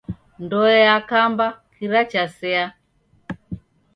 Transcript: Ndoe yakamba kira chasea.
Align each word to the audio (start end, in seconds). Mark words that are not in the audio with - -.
Ndoe 0.43 0.75
yakamba 0.89 1.45
kira 1.73 1.99
chasea. 2.11 2.65